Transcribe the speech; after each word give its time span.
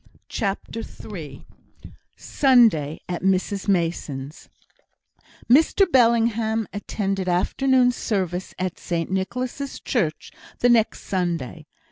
CHAPTER 0.29 0.79
III 0.79 1.45
Sunday 2.17 3.01
at 3.07 3.21
Mrs 3.21 3.67
Mason's 3.67 4.49
Mr 5.47 5.85
Bellingham 5.91 6.67
attended 6.73 7.29
afternoon 7.29 7.91
service 7.91 8.55
at 8.57 8.79
St 8.79 9.11
Nicholas' 9.11 9.79
church 9.79 10.31
the 10.57 10.69
next 10.69 11.01
Sunday. 11.01 11.67